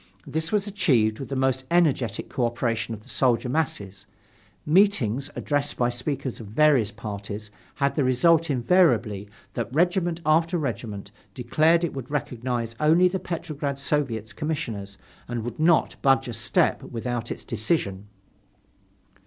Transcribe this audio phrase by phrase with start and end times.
[0.25, 4.07] This was achieved with the most energetic cooperation of the soldier masses.
[4.65, 11.11] Meetings, addressed by speakers of various parties, had the result, invariably, that regiment after regiment
[11.35, 16.81] declared it would recognize only the Petrograd Soviet's Commissioners and would not budge a step
[16.81, 18.07] without its decision.